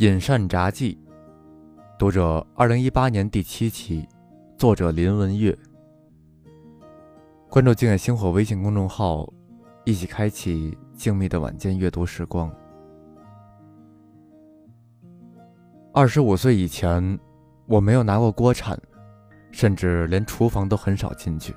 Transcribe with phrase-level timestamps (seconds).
[0.00, 0.96] 饮膳札记，
[1.98, 4.08] 读者二零一八年第七期，
[4.56, 5.54] 作者林文月。
[7.50, 9.30] 关注“静夜星火”微信公众号，
[9.84, 12.50] 一起开启静谧的晚间阅读时光。
[15.92, 17.20] 二十五岁以前，
[17.66, 18.80] 我没有拿过锅铲，
[19.50, 21.54] 甚至连厨房都很少进去。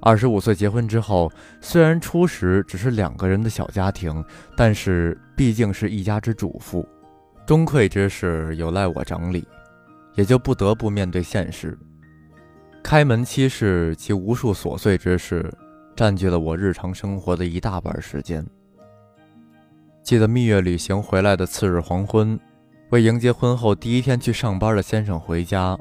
[0.00, 1.30] 二十五岁结婚之后，
[1.60, 4.24] 虽然初时只是两个人的小家庭，
[4.56, 6.88] 但是毕竟是一家之主妇。
[7.46, 9.46] 钟馗之事有赖我整理，
[10.14, 11.76] 也就不得不面对现实。
[12.82, 15.52] 开门七事及无数琐碎之事，
[15.94, 18.44] 占据了我日常生活的一大半时间。
[20.02, 22.40] 记得蜜月旅行回来的次日黄昏，
[22.88, 25.78] 为迎接婚后第一天去上班的先生回家，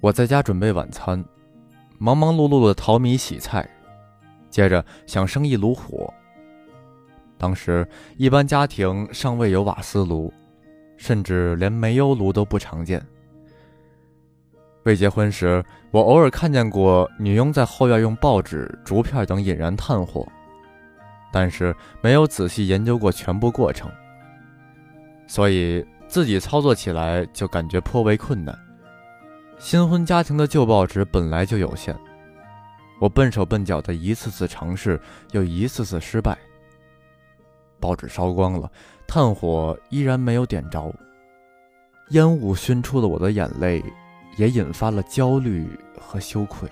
[0.00, 1.24] 我在家准备晚餐，
[2.02, 3.64] 忙忙碌碌的淘米洗菜，
[4.50, 6.12] 接着想生一炉火。
[7.38, 10.32] 当时一般家庭尚未有瓦斯炉。
[10.98, 13.04] 甚至连煤油炉都不常见。
[14.84, 20.24] 未结婚时，我偶尔看见过女佣在后院用报纸、竹片等引燃炭火，
[21.32, 23.90] 但是没有仔细研究过全部过程，
[25.26, 28.56] 所以自己操作起来就感觉颇为困难。
[29.62, 31.96] 新婚家庭的旧报纸本来就有限，
[32.98, 36.36] 我笨手笨脚的一次次尝试，又一次次失败。
[37.78, 38.68] 报纸烧光了。
[39.06, 40.92] 炭火依然没有点着，
[42.08, 43.80] 烟雾熏出了我的眼泪，
[44.36, 46.68] 也引发了焦虑和羞愧。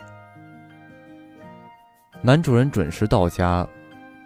[2.21, 3.65] 男主人准时到家，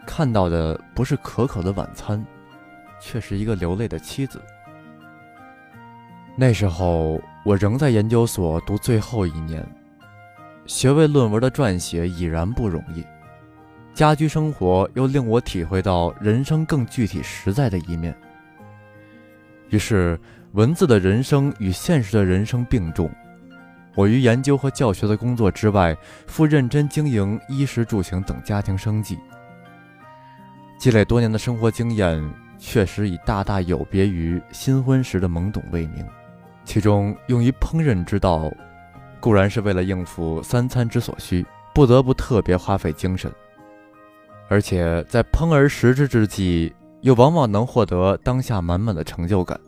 [0.07, 2.25] 看到的不是可口的晚餐，
[2.99, 4.41] 却是一个流泪的妻子。
[6.37, 9.65] 那时候我仍在研究所读最后一年，
[10.67, 13.05] 学位论文的撰写已然不容易。
[13.95, 18.13] 家居生活又令我体会到人生更具体实在的一面。
[19.71, 20.19] 于是，
[20.53, 23.09] 文字的人生与现实的人生并重。
[23.95, 25.97] 我于研究和教学的工作之外，
[26.27, 29.17] 复认真经营衣食住行等家庭生计。
[30.81, 32.21] 积累多年的生活经验，
[32.59, 36.05] 确实已大大有别于新婚时的懵懂未明。
[36.65, 38.51] 其中用于烹饪之道，
[39.21, 41.45] 固然是为了应付三餐之所需，
[41.75, 43.33] 不得不特别花费精神。
[44.49, 49.59] 而且在烹而食之之际，又往往能获得当下满满的成就感，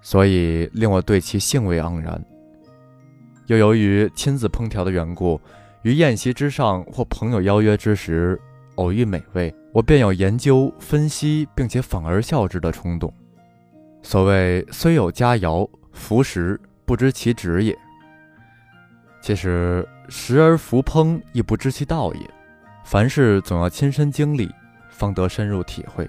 [0.00, 2.24] 所以令我对其兴味盎然。
[3.46, 5.40] 又由于亲自烹调的缘故，
[5.82, 8.40] 于宴席之上或朋友邀约之时，
[8.76, 13.12] 偶遇美味，我便有研究分析并且仿而效之的冲动。
[14.02, 17.78] 所谓虽有佳肴，服食不知其旨也。
[19.20, 22.30] 其实食而服烹亦不知其道也。
[22.84, 24.50] 凡事总要亲身经历，
[24.90, 26.08] 方得深入体会。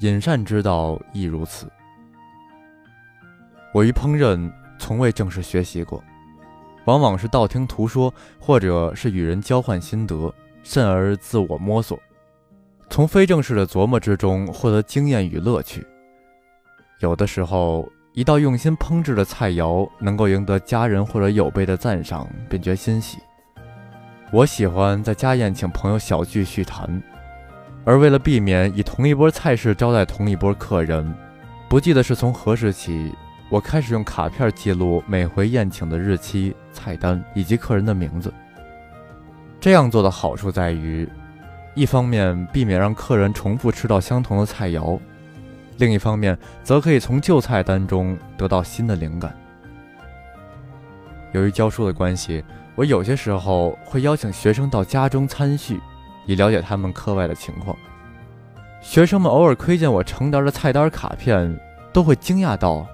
[0.00, 1.66] 饮膳之道亦如此。
[3.72, 6.04] 我于烹饪从未正式学习过，
[6.84, 10.32] 往往是道听途说，或者是与人交换心得，
[10.62, 11.98] 甚而自我摸索，
[12.90, 15.86] 从非正式的琢磨之中获得经验与乐趣。
[17.00, 23.18] 有的时候，一道用心烹制的菜肴能够赢得家人或者友辈的赞赏，便觉欣喜。
[24.32, 27.00] 我喜欢在家宴请朋友小聚叙谈，
[27.84, 31.14] 而为了避免以同一波菜式招待同一波客人，
[31.68, 33.14] 不记得是从何时起，
[33.50, 38.34] 我开始用卡片记录每回宴请的日期、菜单以及客人的名字。
[39.60, 41.08] 这样做的好处在于，
[41.76, 44.98] 一方面避免让客人重复吃到相同的菜肴，
[45.78, 49.34] 另一方面则可以从旧菜单中得到新的灵感。
[51.32, 52.44] 由于教书的关系。
[52.78, 55.80] 我有些时候会邀请学生到家中参叙，
[56.26, 57.76] 以了解他们课外的情况。
[58.80, 61.58] 学生们偶尔窥见我成沓的菜单卡片，
[61.92, 62.86] 都会惊讶道：“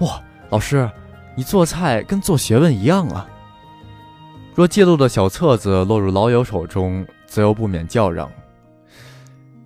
[0.00, 0.90] 哇，老师，
[1.34, 3.26] 你做菜跟做学问一样啊！”
[4.54, 8.30] 若记录的小册子落入老友手中，则又不免叫嚷：“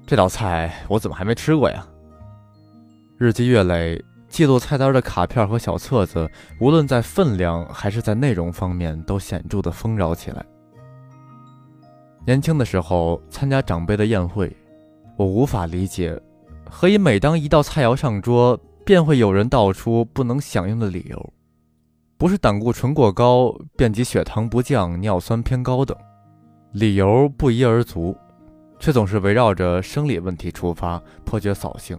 [0.06, 1.84] 这道菜我怎么还没吃过呀？”
[3.18, 4.02] 日积月累。
[4.28, 6.28] 记录菜单的卡片和小册子，
[6.60, 10.44] 无论在分量还是在内容方面，都显著的丰饶起来。
[12.26, 14.54] 年轻的时候参加长辈的宴会，
[15.16, 16.20] 我无法理解，
[16.68, 21.32] 何以每当一道菜肴上桌，便会有人道出不能享用的理由，
[22.18, 25.96] 不是胆固醇过高，便即血糖不降、尿酸偏高等，
[26.72, 28.14] 理由不一而足，
[28.78, 31.98] 却总是围绕着生理问题出发，颇觉扫兴。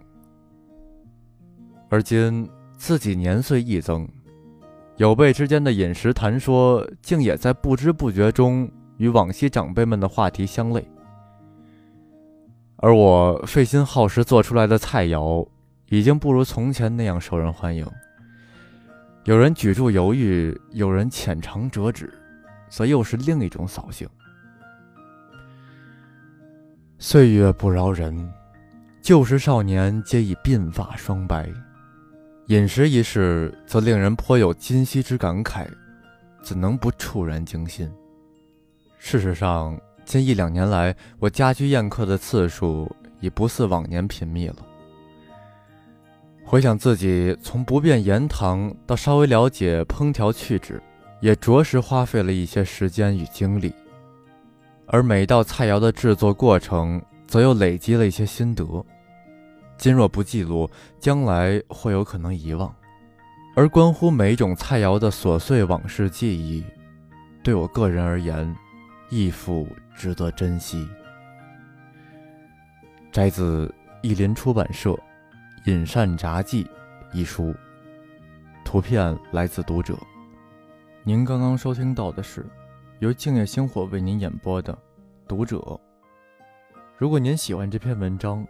[1.89, 4.07] 而今自己年岁一增，
[4.97, 10.85] 友辈之间的饮食谈说，竟也在不知不觉中与往昔长辈们的话题相类。
[12.77, 15.47] 而我费心耗时做出来的菜肴，
[15.89, 17.87] 已经不如从前那样受人欢迎。
[19.23, 22.13] 有人举箸犹豫，有人浅尝辄止，
[22.69, 24.07] 则又是另一种扫兴。
[26.99, 28.31] 岁月不饶人，
[29.01, 31.51] 旧时少年皆已鬓发霜白。
[32.47, 35.67] 饮食一事，则令人颇有今昔之感慨，
[36.41, 37.91] 怎能不触然惊心？
[38.97, 42.89] 事实上，近一两年来，我家居宴客的次数
[43.19, 44.55] 已不似往年频密了。
[46.45, 50.81] 回想自己从不便言谈到稍微了解烹调趣旨，
[51.19, 53.73] 也着实花费了一些时间与精力。
[54.85, 58.85] 而每道菜肴的制作过程，则又累积了一些心得。
[59.77, 60.69] 今若不记录，
[60.99, 62.69] 将来会有可能遗忘；
[63.55, 66.63] 而关乎每一种菜肴的琐碎往事记忆，
[67.43, 68.55] 对我个人而言，
[69.09, 70.87] 亦复值得珍惜。
[73.11, 74.91] 摘自译林出版社
[75.65, 76.63] 《饮膳札记》
[77.13, 77.55] 一书，
[78.65, 79.97] 图片来自读者。
[81.03, 82.45] 您刚刚收听到的是
[82.99, 84.73] 由静夜星火为您演播的
[85.27, 85.57] 《读者》。
[86.97, 88.45] 如果您喜欢这篇文章，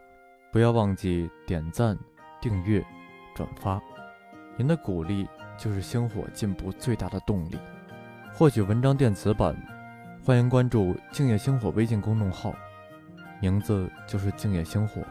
[0.51, 1.97] 不要忘记点赞、
[2.41, 2.83] 订阅、
[3.35, 3.81] 转发，
[4.55, 5.27] 您的鼓励
[5.57, 7.57] 就是星火进步最大的动力。
[8.33, 9.55] 获取文章电子版，
[10.23, 12.53] 欢迎关注“静夜星火”微信公众号，
[13.41, 15.01] 名字就是“静夜星火”。